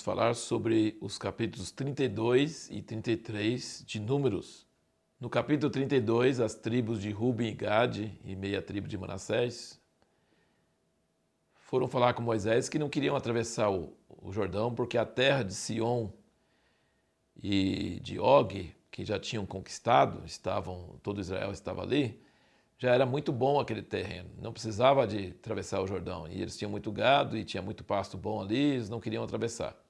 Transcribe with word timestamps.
falar 0.00 0.34
sobre 0.34 0.96
os 1.00 1.18
capítulos 1.18 1.70
32 1.70 2.70
e 2.70 2.82
33 2.82 3.84
de 3.86 4.00
Números. 4.00 4.66
No 5.20 5.30
capítulo 5.30 5.70
32, 5.70 6.40
as 6.40 6.54
tribos 6.54 7.00
de 7.00 7.10
Ruben 7.10 7.48
e 7.48 7.54
Gade 7.54 8.20
e 8.24 8.36
meia 8.36 8.60
tribo 8.60 8.86
de 8.86 8.98
Manassés 8.98 9.80
foram 11.54 11.88
falar 11.88 12.14
com 12.14 12.22
Moisés 12.22 12.68
que 12.68 12.78
não 12.78 12.88
queriam 12.88 13.16
atravessar 13.16 13.70
o, 13.70 13.96
o 14.08 14.32
Jordão 14.32 14.74
porque 14.74 14.98
a 14.98 15.04
terra 15.04 15.42
de 15.42 15.54
Sion 15.54 16.10
e 17.42 18.00
de 18.00 18.18
Og, 18.18 18.74
que 18.90 19.04
já 19.04 19.18
tinham 19.18 19.44
conquistado, 19.44 20.22
estavam 20.24 20.98
todo 21.02 21.20
Israel 21.20 21.52
estava 21.52 21.82
ali, 21.82 22.22
já 22.78 22.92
era 22.92 23.06
muito 23.06 23.32
bom 23.32 23.58
aquele 23.58 23.82
terreno, 23.82 24.30
não 24.40 24.52
precisava 24.52 25.06
de 25.06 25.28
atravessar 25.28 25.80
o 25.80 25.86
Jordão. 25.86 26.28
E 26.28 26.42
eles 26.42 26.56
tinham 26.56 26.70
muito 26.70 26.92
gado 26.92 27.36
e 27.36 27.44
tinha 27.44 27.62
muito 27.62 27.82
pasto 27.82 28.16
bom 28.18 28.42
ali, 28.42 28.74
eles 28.74 28.88
não 28.88 29.00
queriam 29.00 29.24
atravessar. 29.24 29.83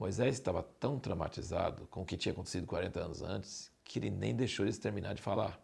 Moisés 0.00 0.34
estava 0.34 0.62
tão 0.62 0.98
traumatizado 0.98 1.86
com 1.88 2.00
o 2.00 2.06
que 2.06 2.16
tinha 2.16 2.32
acontecido 2.32 2.66
40 2.66 2.98
anos 2.98 3.20
antes 3.20 3.70
que 3.84 3.98
ele 3.98 4.08
nem 4.08 4.34
deixou 4.34 4.64
eles 4.64 4.78
terminar 4.78 5.14
de 5.14 5.20
falar. 5.20 5.60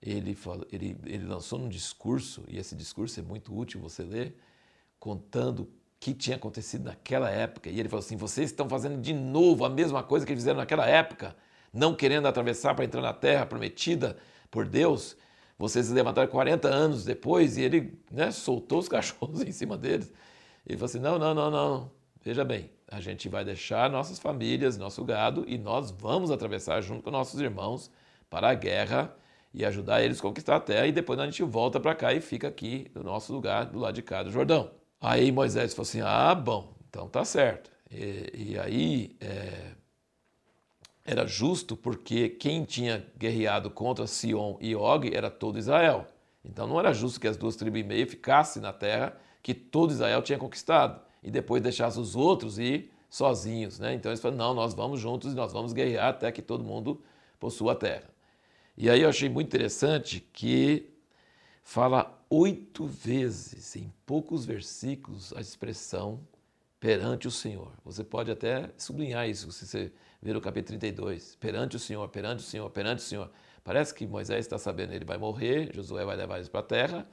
Ele, 0.00 0.34
falou, 0.34 0.66
ele, 0.72 0.96
ele 1.04 1.26
lançou 1.26 1.58
um 1.58 1.68
discurso, 1.68 2.42
e 2.48 2.56
esse 2.56 2.74
discurso 2.74 3.20
é 3.20 3.22
muito 3.22 3.54
útil 3.54 3.78
você 3.78 4.02
ler, 4.02 4.40
contando 4.98 5.64
o 5.64 5.68
que 5.98 6.14
tinha 6.14 6.36
acontecido 6.36 6.84
naquela 6.84 7.28
época. 7.28 7.68
E 7.68 7.78
ele 7.78 7.90
falou 7.90 8.02
assim: 8.02 8.16
vocês 8.16 8.50
estão 8.50 8.66
fazendo 8.70 8.98
de 8.98 9.12
novo 9.12 9.66
a 9.66 9.68
mesma 9.68 10.02
coisa 10.02 10.24
que 10.24 10.34
fizeram 10.34 10.56
naquela 10.56 10.86
época, 10.86 11.36
não 11.74 11.94
querendo 11.94 12.26
atravessar 12.26 12.74
para 12.74 12.86
entrar 12.86 13.02
na 13.02 13.12
terra 13.12 13.44
prometida 13.44 14.16
por 14.50 14.66
Deus, 14.66 15.14
vocês 15.58 15.86
se 15.86 15.92
levantaram 15.92 16.30
40 16.30 16.68
anos 16.68 17.04
depois 17.04 17.58
e 17.58 17.62
ele 17.62 18.00
né, 18.10 18.30
soltou 18.30 18.78
os 18.78 18.88
cachorros 18.88 19.42
em 19.42 19.52
cima 19.52 19.76
deles. 19.76 20.10
Ele 20.64 20.78
falou 20.78 20.86
assim: 20.86 21.00
não, 21.00 21.18
não, 21.18 21.34
não, 21.34 21.50
não. 21.50 21.99
Veja 22.22 22.44
bem, 22.44 22.70
a 22.86 23.00
gente 23.00 23.30
vai 23.30 23.44
deixar 23.44 23.88
nossas 23.88 24.18
famílias, 24.18 24.76
nosso 24.76 25.02
gado 25.02 25.44
e 25.48 25.56
nós 25.56 25.90
vamos 25.90 26.30
atravessar 26.30 26.82
junto 26.82 27.02
com 27.02 27.10
nossos 27.10 27.40
irmãos 27.40 27.90
para 28.28 28.50
a 28.50 28.54
guerra 28.54 29.14
e 29.54 29.64
ajudar 29.64 30.02
eles 30.02 30.18
a 30.18 30.22
conquistar 30.22 30.56
a 30.56 30.60
terra 30.60 30.86
e 30.86 30.92
depois 30.92 31.18
a 31.18 31.24
gente 31.24 31.42
volta 31.42 31.80
para 31.80 31.94
cá 31.94 32.12
e 32.12 32.20
fica 32.20 32.46
aqui 32.46 32.90
no 32.94 33.02
nosso 33.02 33.32
lugar, 33.32 33.64
do 33.66 33.78
lado 33.78 33.94
de 33.94 34.02
cá 34.02 34.22
do 34.22 34.30
Jordão. 34.30 34.70
Aí 35.00 35.32
Moisés 35.32 35.72
falou 35.72 35.88
assim: 35.88 36.02
ah, 36.02 36.34
bom, 36.34 36.74
então 36.88 37.08
tá 37.08 37.24
certo. 37.24 37.70
E, 37.90 38.50
e 38.52 38.58
aí 38.58 39.16
é, 39.18 39.72
era 41.02 41.26
justo 41.26 41.74
porque 41.74 42.28
quem 42.28 42.64
tinha 42.64 43.02
guerreado 43.16 43.70
contra 43.70 44.06
Sion 44.06 44.58
e 44.60 44.76
Og 44.76 45.10
era 45.14 45.30
todo 45.30 45.58
Israel. 45.58 46.06
Então 46.44 46.66
não 46.66 46.78
era 46.78 46.92
justo 46.92 47.18
que 47.18 47.26
as 47.26 47.38
duas 47.38 47.56
tribos 47.56 47.80
e 47.80 47.82
meia 47.82 48.06
ficassem 48.06 48.60
na 48.60 48.74
terra 48.74 49.16
que 49.42 49.54
todo 49.54 49.90
Israel 49.90 50.20
tinha 50.20 50.38
conquistado 50.38 51.00
e 51.22 51.30
depois 51.30 51.62
deixasse 51.62 51.98
os 51.98 52.16
outros 52.16 52.58
ir 52.58 52.90
sozinhos. 53.08 53.78
Né? 53.78 53.94
Então 53.94 54.10
eles 54.10 54.20
falaram: 54.20 54.38
não, 54.38 54.54
nós 54.54 54.74
vamos 54.74 55.00
juntos 55.00 55.32
e 55.32 55.36
nós 55.36 55.52
vamos 55.52 55.72
guerrear 55.72 56.08
até 56.08 56.30
que 56.30 56.42
todo 56.42 56.64
mundo 56.64 57.02
possua 57.38 57.72
a 57.72 57.76
terra. 57.76 58.08
E 58.76 58.88
aí 58.88 59.02
eu 59.02 59.08
achei 59.08 59.28
muito 59.28 59.48
interessante 59.48 60.20
que 60.32 60.88
fala 61.62 62.18
oito 62.30 62.86
vezes, 62.86 63.76
em 63.76 63.92
poucos 64.06 64.46
versículos, 64.46 65.32
a 65.34 65.40
expressão 65.40 66.20
perante 66.78 67.28
o 67.28 67.30
Senhor. 67.30 67.72
Você 67.84 68.02
pode 68.02 68.30
até 68.30 68.70
sublinhar 68.78 69.28
isso 69.28 69.52
se 69.52 69.66
você 69.66 69.92
ver 70.22 70.36
o 70.36 70.40
capítulo 70.40 70.78
32. 70.78 71.36
Perante 71.36 71.76
o 71.76 71.78
Senhor, 71.78 72.08
perante 72.08 72.40
o 72.40 72.46
Senhor, 72.46 72.70
perante 72.70 73.00
o 73.00 73.02
Senhor. 73.02 73.30
Parece 73.62 73.94
que 73.94 74.06
Moisés 74.06 74.46
está 74.46 74.58
sabendo, 74.58 74.94
ele 74.94 75.04
vai 75.04 75.18
morrer, 75.18 75.70
Josué 75.74 76.04
vai 76.04 76.16
levar 76.16 76.36
eles 76.36 76.48
para 76.48 76.60
a 76.60 76.62
terra, 76.62 77.08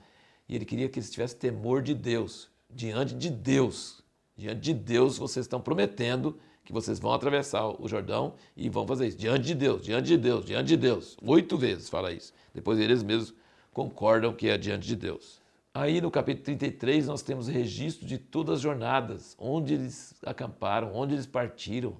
e 0.47 0.55
ele 0.55 0.65
queria 0.65 0.87
que 0.87 0.99
eles 0.99 1.11
tivessem 1.11 1.37
temor 1.37 1.81
de 1.81 1.93
Deus, 1.93 2.49
diante 2.69 3.13
de 3.13 3.29
Deus. 3.29 4.03
Diante 4.35 4.61
de 4.61 4.73
Deus, 4.73 5.17
vocês 5.17 5.45
estão 5.45 5.59
prometendo 5.59 6.37
que 6.63 6.73
vocês 6.73 6.99
vão 6.99 7.13
atravessar 7.13 7.67
o 7.81 7.87
Jordão 7.87 8.35
e 8.55 8.69
vão 8.69 8.85
fazer 8.85 9.07
isso. 9.07 9.17
Diante 9.17 9.45
de 9.45 9.55
Deus, 9.55 9.83
diante 9.83 10.07
de 10.07 10.17
Deus, 10.17 10.45
diante 10.45 10.67
de 10.67 10.77
Deus. 10.77 11.17
Oito 11.23 11.57
vezes 11.57 11.89
fala 11.89 12.11
isso. 12.11 12.33
Depois 12.53 12.79
eles 12.79 13.01
mesmos 13.01 13.33
concordam 13.73 14.33
que 14.33 14.49
é 14.49 14.57
diante 14.57 14.87
de 14.87 14.95
Deus. 14.95 15.41
Aí 15.73 16.01
no 16.01 16.11
capítulo 16.11 16.45
33 16.45 17.07
nós 17.07 17.21
temos 17.21 17.47
registro 17.47 18.05
de 18.05 18.17
todas 18.17 18.55
as 18.55 18.61
jornadas, 18.61 19.35
onde 19.39 19.75
eles 19.75 20.15
acamparam, 20.23 20.93
onde 20.93 21.13
eles 21.13 21.25
partiram, 21.25 21.97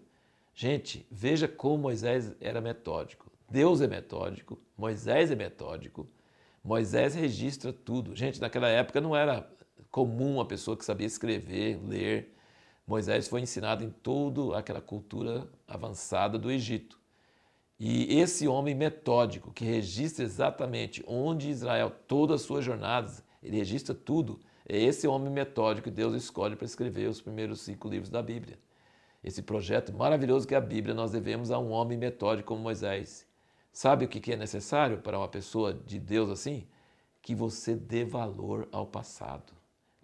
Gente, 0.59 1.05
veja 1.11 1.47
como 1.47 1.77
Moisés 1.77 2.33
era 2.41 2.59
metódico. 2.59 3.31
Deus 3.47 3.79
é 3.79 3.85
metódico, 3.85 4.59
Moisés 4.75 5.29
é 5.29 5.35
metódico. 5.35 6.09
Moisés 6.63 7.13
registra 7.13 7.71
tudo. 7.71 8.15
Gente, 8.15 8.41
naquela 8.41 8.67
época 8.67 8.99
não 8.99 9.15
era 9.15 9.47
comum 9.91 10.35
uma 10.35 10.45
pessoa 10.45 10.77
que 10.77 10.85
sabia 10.85 11.07
escrever, 11.07 11.79
ler. 11.83 12.35
Moisés 12.85 13.27
foi 13.27 13.41
ensinado 13.41 13.83
em 13.83 13.89
toda 13.89 14.57
aquela 14.57 14.81
cultura 14.81 15.47
avançada 15.67 16.37
do 16.37 16.51
Egito. 16.51 16.99
E 17.79 18.19
esse 18.19 18.47
homem 18.47 18.73
metódico, 18.73 19.51
que 19.51 19.65
registra 19.65 20.23
exatamente 20.25 21.03
onde 21.07 21.49
Israel, 21.49 21.91
todas 22.07 22.41
as 22.41 22.47
suas 22.47 22.65
jornadas, 22.65 23.23
ele 23.43 23.57
registra 23.57 23.93
tudo, 23.93 24.39
é 24.67 24.77
esse 24.77 25.07
homem 25.07 25.31
metódico 25.31 25.89
que 25.89 25.95
Deus 25.95 26.15
escolhe 26.15 26.55
para 26.55 26.65
escrever 26.65 27.07
os 27.07 27.21
primeiros 27.21 27.61
cinco 27.61 27.87
livros 27.87 28.09
da 28.09 28.21
Bíblia 28.21 28.57
esse 29.23 29.41
projeto 29.41 29.93
maravilhoso 29.93 30.47
que 30.47 30.53
é 30.53 30.57
a 30.57 30.61
Bíblia, 30.61 30.95
nós 30.95 31.11
devemos 31.11 31.51
a 31.51 31.59
um 31.59 31.71
homem 31.71 31.97
metódico 31.97 32.47
como 32.47 32.61
Moisés. 32.61 33.27
Sabe 33.71 34.05
o 34.05 34.07
que 34.07 34.31
é 34.31 34.35
necessário 34.35 34.99
para 34.99 35.17
uma 35.17 35.27
pessoa 35.27 35.73
de 35.73 35.99
Deus 35.99 36.29
assim? 36.29 36.67
Que 37.21 37.35
você 37.35 37.75
dê 37.75 38.03
valor 38.05 38.67
ao 38.71 38.87
passado, 38.87 39.53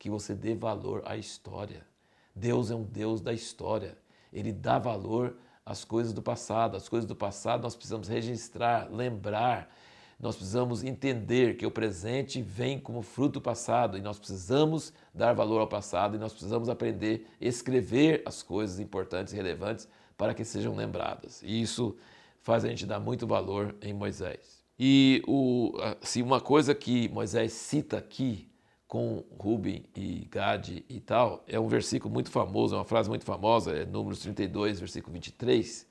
que 0.04 0.10
você 0.10 0.36
dê 0.36 0.54
valor 0.54 1.02
à 1.06 1.16
história. 1.16 1.88
Deus 2.36 2.70
é 2.70 2.76
um 2.76 2.84
Deus 2.84 3.22
da 3.22 3.32
história. 3.32 3.98
Ele 4.34 4.52
dá 4.52 4.78
valor 4.78 5.38
às 5.66 5.86
coisas 5.86 6.12
do 6.12 6.22
passado. 6.22 6.76
As 6.76 6.90
coisas 6.90 7.08
do 7.08 7.16
passado 7.16 7.64
nós 7.64 7.74
precisamos 7.74 8.10
registrar, 8.10 8.92
lembrar, 8.92 9.74
nós 10.20 10.36
precisamos 10.36 10.84
entender 10.84 11.56
que 11.56 11.66
o 11.66 11.72
presente 11.72 12.42
vem 12.42 12.78
como 12.78 13.02
fruto 13.02 13.36
do 13.40 13.42
passado 13.42 13.98
e 13.98 14.02
nós 14.02 14.20
precisamos 14.20 14.92
dar 15.14 15.32
valor 15.32 15.62
ao 15.62 15.68
passado 15.70 16.18
e 16.18 16.20
nós 16.20 16.34
precisamos 16.34 16.68
aprender 16.68 17.26
a 17.40 17.46
escrever 17.46 18.24
as 18.26 18.44
coisas 18.44 18.82
importantes 18.82 19.32
e 19.32 19.38
relevantes 19.38 19.88
para 20.18 20.34
que 20.34 20.44
sejam 20.44 20.76
lembradas. 20.76 21.42
E 21.44 21.62
isso 21.62 21.96
faz 22.42 22.66
a 22.66 22.68
gente 22.68 22.86
dar 22.86 23.00
muito 23.00 23.26
valor 23.26 23.74
em 23.82 23.94
Moisés. 23.94 24.66
E 24.78 25.24
o, 25.26 25.72
assim, 26.02 26.22
uma 26.22 26.42
coisa 26.42 26.76
que 26.76 27.08
Moisés 27.08 27.54
cita 27.54 28.00
aqui 28.00 28.52
com 28.94 29.26
Ruben 29.40 29.84
e 29.96 30.28
Gade 30.30 30.86
e 30.88 31.00
tal, 31.00 31.44
é 31.48 31.60
um 31.60 31.68
versículo 31.68 32.14
muito 32.14 32.30
famoso, 32.30 32.76
é 32.76 32.78
uma 32.78 32.86
frase 32.86 33.10
muito 33.10 33.26
famosa, 33.26 33.72
é 33.72 33.88
Números 33.88 34.20
32, 34.20 34.80
versículo 34.80 35.12
23. 35.14 35.88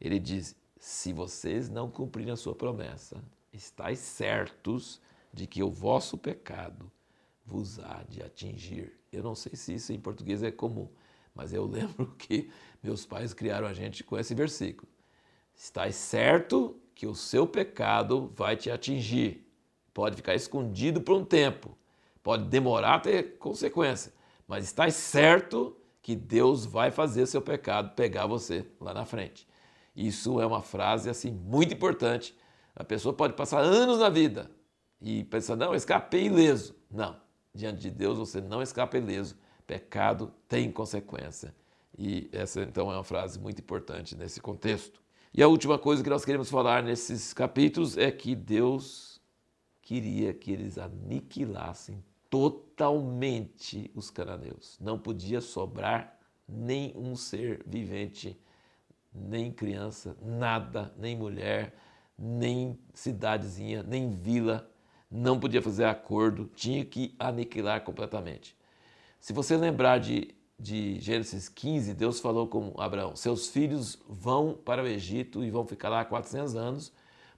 Ele 0.00 0.20
diz: 0.20 0.54
Se 0.78 1.12
vocês 1.12 1.68
não 1.68 1.90
cumprirem 1.90 2.32
a 2.32 2.36
sua 2.36 2.54
promessa, 2.54 3.20
estáis 3.52 3.98
certos 3.98 5.00
de 5.32 5.48
que 5.48 5.64
o 5.64 5.68
vosso 5.68 6.16
pecado 6.16 6.88
vos 7.44 7.80
há 7.80 8.04
de 8.08 8.22
atingir. 8.22 8.92
Eu 9.10 9.24
não 9.24 9.34
sei 9.34 9.56
se 9.56 9.74
isso 9.74 9.92
em 9.92 9.98
português 9.98 10.40
é 10.44 10.52
comum, 10.52 10.88
mas 11.34 11.52
eu 11.52 11.66
lembro 11.66 12.14
que 12.16 12.52
meus 12.80 13.04
pais 13.04 13.34
criaram 13.34 13.66
a 13.66 13.74
gente 13.74 14.04
com 14.04 14.16
esse 14.16 14.32
versículo. 14.32 14.86
Estais 15.56 15.96
certo 15.96 16.80
que 16.94 17.04
o 17.04 17.16
seu 17.16 17.48
pecado 17.48 18.32
vai 18.36 18.56
te 18.56 18.70
atingir. 18.70 19.44
Pode 19.92 20.14
ficar 20.14 20.36
escondido 20.36 21.00
por 21.00 21.16
um 21.16 21.24
tempo, 21.24 21.76
pode 22.24 22.46
demorar 22.46 22.96
a 22.96 23.00
ter 23.00 23.38
consequência, 23.38 24.12
mas 24.48 24.64
estais 24.64 24.94
certo 24.94 25.76
que 26.02 26.16
Deus 26.16 26.66
vai 26.66 26.90
fazer 26.90 27.26
seu 27.26 27.40
pecado 27.40 27.94
pegar 27.94 28.26
você 28.26 28.66
lá 28.80 28.92
na 28.92 29.04
frente. 29.04 29.46
Isso 29.94 30.40
é 30.40 30.46
uma 30.46 30.60
frase 30.60 31.08
assim 31.08 31.30
muito 31.30 31.72
importante 31.72 32.36
a 32.76 32.82
pessoa 32.82 33.14
pode 33.14 33.34
passar 33.34 33.60
anos 33.60 34.00
na 34.00 34.08
vida 34.08 34.50
e 35.00 35.22
pensar, 35.24 35.54
não, 35.54 35.74
escapei 35.74 36.26
ileso. 36.26 36.74
Não, 36.90 37.16
diante 37.54 37.82
de 37.82 37.90
Deus 37.90 38.18
você 38.18 38.40
não 38.40 38.60
escapa 38.60 38.98
ileso. 38.98 39.36
Pecado 39.66 40.32
tem 40.48 40.70
consequência. 40.72 41.54
E 41.96 42.28
essa 42.32 42.62
então 42.62 42.90
é 42.90 42.96
uma 42.96 43.04
frase 43.04 43.38
muito 43.38 43.60
importante 43.60 44.16
nesse 44.16 44.40
contexto. 44.40 45.00
E 45.32 45.42
a 45.42 45.48
última 45.48 45.78
coisa 45.78 46.02
que 46.02 46.10
nós 46.10 46.24
queremos 46.24 46.50
falar 46.50 46.82
nesses 46.82 47.32
capítulos 47.32 47.96
é 47.96 48.10
que 48.10 48.34
Deus 48.34 49.20
queria 49.80 50.34
que 50.34 50.50
eles 50.50 50.76
aniquilassem 50.78 52.02
totalmente 52.34 53.92
os 53.94 54.10
cananeus. 54.10 54.76
Não 54.80 54.98
podia 54.98 55.40
sobrar 55.40 56.18
nem 56.48 56.92
um 56.96 57.14
ser 57.14 57.62
vivente, 57.64 58.36
nem 59.14 59.52
criança, 59.52 60.16
nada, 60.20 60.92
nem 60.98 61.16
mulher, 61.16 61.72
nem 62.18 62.76
cidadezinha, 62.92 63.84
nem 63.84 64.10
vila, 64.16 64.68
não 65.08 65.38
podia 65.38 65.62
fazer 65.62 65.84
acordo, 65.84 66.50
tinha 66.56 66.84
que 66.84 67.14
aniquilar 67.20 67.82
completamente. 67.82 68.56
Se 69.20 69.32
você 69.32 69.56
lembrar 69.56 70.00
de, 70.00 70.34
de 70.58 70.98
Gênesis 70.98 71.48
15, 71.48 71.94
Deus 71.94 72.18
falou 72.18 72.48
com 72.48 72.74
Abraão: 72.76 73.14
Seus 73.14 73.46
filhos 73.46 73.96
vão 74.08 74.54
para 74.54 74.82
o 74.82 74.88
Egito 74.88 75.44
e 75.44 75.52
vão 75.52 75.64
ficar 75.64 75.88
lá 75.88 76.04
400 76.04 76.56
anos, 76.56 76.92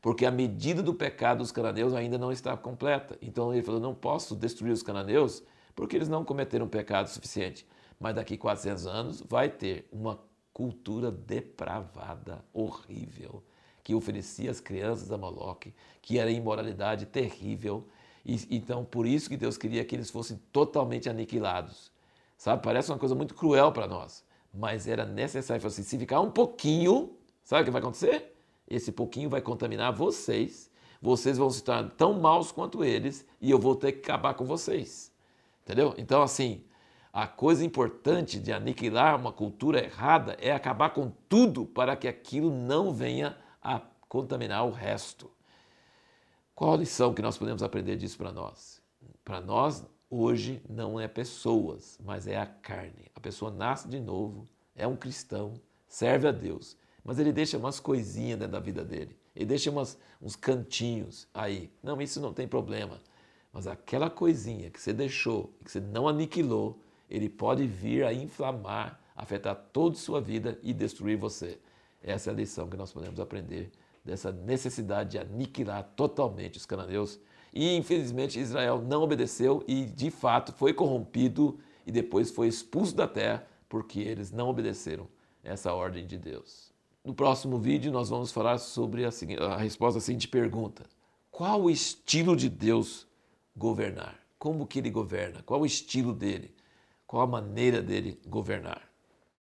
porque 0.06 0.24
a 0.24 0.30
medida 0.30 0.84
do 0.84 0.94
pecado 0.94 1.38
dos 1.38 1.50
cananeus 1.50 1.92
ainda 1.92 2.16
não 2.16 2.30
está 2.30 2.56
completa. 2.56 3.18
Então 3.20 3.52
ele 3.52 3.60
falou: 3.60 3.80
Não 3.80 3.92
posso 3.92 4.36
destruir 4.36 4.70
os 4.70 4.80
cananeus, 4.80 5.42
porque 5.74 5.96
eles 5.96 6.08
não 6.08 6.24
cometeram 6.24 6.68
pecado 6.68 7.08
suficiente. 7.08 7.66
mas 7.98 8.14
daqui 8.14 8.36
400 8.36 8.86
anos 8.86 9.20
vai 9.28 9.48
ter 9.48 9.88
uma 9.90 10.20
cultura 10.52 11.10
depravada, 11.10 12.44
horrível, 12.52 13.42
que 13.82 13.96
oferecia 13.96 14.48
as 14.48 14.60
crianças 14.60 15.10
a 15.10 15.18
Moloque, 15.18 15.74
que 16.00 16.20
era 16.20 16.30
imoralidade 16.30 17.06
terrível. 17.06 17.88
E, 18.24 18.36
então, 18.48 18.84
por 18.84 19.08
isso 19.08 19.28
que 19.28 19.36
Deus 19.36 19.58
queria 19.58 19.84
que 19.84 19.96
eles 19.96 20.08
fossem 20.08 20.40
totalmente 20.52 21.08
aniquilados. 21.08 21.90
Sabe, 22.38 22.62
parece 22.62 22.92
uma 22.92 22.98
coisa 22.98 23.16
muito 23.16 23.34
cruel 23.34 23.72
para 23.72 23.88
nós, 23.88 24.24
mas 24.54 24.86
era 24.86 25.04
necessário. 25.04 25.66
Assim, 25.66 25.82
se 25.82 25.98
ficar 25.98 26.20
um 26.20 26.30
pouquinho, 26.30 27.18
sabe 27.42 27.62
o 27.62 27.64
que 27.64 27.72
vai 27.72 27.82
acontecer? 27.82 28.35
Esse 28.68 28.90
pouquinho 28.90 29.30
vai 29.30 29.40
contaminar 29.40 29.92
vocês, 29.92 30.70
vocês 31.00 31.38
vão 31.38 31.50
se 31.50 31.62
tornar 31.62 31.90
tão 31.90 32.14
maus 32.14 32.50
quanto 32.50 32.84
eles 32.84 33.26
e 33.40 33.50
eu 33.50 33.58
vou 33.58 33.76
ter 33.76 33.92
que 33.92 34.10
acabar 34.10 34.34
com 34.34 34.44
vocês. 34.44 35.12
Entendeu? 35.62 35.94
Então, 35.98 36.22
assim, 36.22 36.64
a 37.12 37.26
coisa 37.26 37.64
importante 37.64 38.38
de 38.38 38.52
aniquilar 38.52 39.18
uma 39.18 39.32
cultura 39.32 39.82
errada 39.82 40.36
é 40.40 40.52
acabar 40.52 40.90
com 40.90 41.10
tudo 41.28 41.64
para 41.64 41.96
que 41.96 42.06
aquilo 42.06 42.50
não 42.50 42.92
venha 42.92 43.36
a 43.62 43.80
contaminar 44.08 44.66
o 44.66 44.70
resto. 44.70 45.30
Qual 46.54 46.74
a 46.74 46.76
lição 46.76 47.14
que 47.14 47.22
nós 47.22 47.36
podemos 47.36 47.62
aprender 47.62 47.96
disso 47.96 48.16
para 48.18 48.32
nós? 48.32 48.82
Para 49.24 49.40
nós, 49.40 49.84
hoje, 50.10 50.62
não 50.68 50.98
é 51.00 51.08
pessoas, 51.08 51.98
mas 52.04 52.26
é 52.26 52.36
a 52.36 52.46
carne. 52.46 53.10
A 53.14 53.20
pessoa 53.20 53.50
nasce 53.50 53.88
de 53.88 54.00
novo, 54.00 54.46
é 54.74 54.86
um 54.86 54.96
cristão, 54.96 55.54
serve 55.88 56.28
a 56.28 56.32
Deus, 56.32 56.76
mas 57.06 57.20
ele 57.20 57.32
deixa 57.32 57.56
umas 57.56 57.78
coisinhas 57.78 58.36
dentro 58.36 58.52
da 58.52 58.58
vida 58.58 58.84
dele. 58.84 59.16
Ele 59.32 59.46
deixa 59.46 59.70
umas, 59.70 59.96
uns 60.20 60.34
cantinhos 60.34 61.28
aí. 61.32 61.70
Não, 61.80 62.02
isso 62.02 62.20
não 62.20 62.34
tem 62.34 62.48
problema. 62.48 62.98
Mas 63.52 63.68
aquela 63.68 64.10
coisinha 64.10 64.70
que 64.70 64.80
você 64.80 64.92
deixou, 64.92 65.54
que 65.64 65.70
você 65.70 65.78
não 65.78 66.08
aniquilou, 66.08 66.80
ele 67.08 67.28
pode 67.28 67.64
vir 67.64 68.04
a 68.04 68.12
inflamar, 68.12 69.00
afetar 69.14 69.54
toda 69.72 69.94
a 69.94 69.98
sua 70.00 70.20
vida 70.20 70.58
e 70.64 70.72
destruir 70.72 71.16
você. 71.16 71.60
Essa 72.02 72.30
é 72.30 72.32
a 72.32 72.36
lição 72.36 72.68
que 72.68 72.76
nós 72.76 72.92
podemos 72.92 73.20
aprender 73.20 73.70
dessa 74.04 74.32
necessidade 74.32 75.10
de 75.10 75.18
aniquilar 75.18 75.84
totalmente 75.94 76.58
os 76.58 76.66
cananeus. 76.66 77.20
E 77.54 77.76
infelizmente 77.76 78.40
Israel 78.40 78.82
não 78.82 79.02
obedeceu 79.02 79.62
e 79.68 79.84
de 79.86 80.10
fato 80.10 80.52
foi 80.52 80.74
corrompido 80.74 81.56
e 81.86 81.92
depois 81.92 82.32
foi 82.32 82.48
expulso 82.48 82.96
da 82.96 83.06
terra 83.06 83.46
porque 83.68 84.00
eles 84.00 84.32
não 84.32 84.48
obedeceram 84.48 85.06
essa 85.44 85.72
ordem 85.72 86.04
de 86.04 86.18
Deus. 86.18 86.74
No 87.06 87.14
próximo 87.14 87.56
vídeo 87.56 87.92
nós 87.92 88.08
vamos 88.08 88.32
falar 88.32 88.58
sobre 88.58 89.04
a, 89.04 89.10
a 89.52 89.56
resposta 89.58 89.98
à 89.98 90.00
seguinte 90.00 90.26
pergunta: 90.26 90.84
Qual 91.30 91.62
o 91.62 91.70
estilo 91.70 92.34
de 92.34 92.48
Deus 92.48 93.06
governar? 93.56 94.18
Como 94.36 94.66
que 94.66 94.80
ele 94.80 94.90
governa? 94.90 95.40
Qual 95.44 95.60
o 95.60 95.66
estilo 95.66 96.12
dele? 96.12 96.52
Qual 97.06 97.22
a 97.22 97.26
maneira 97.26 97.80
dele 97.80 98.20
governar? 98.26 98.82